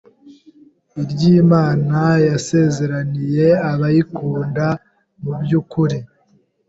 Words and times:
iry’Imana 1.01 1.99
yasezeranije 2.29 3.47
abayikunda, 3.71 4.65
mu 5.21 5.31
byukuri 5.41 5.97